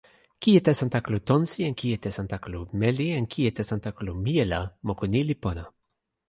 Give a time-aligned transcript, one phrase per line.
[0.43, 5.69] kijetesantakalu tonsi en kijetesantakalu meli en kijetesantakalu mije la moku ni li pona.